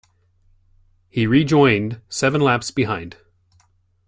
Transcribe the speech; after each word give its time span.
He 1.11 1.27
rejoined 1.27 2.01
seven 2.09 2.41
laps 2.41 2.71
behind. 2.71 3.17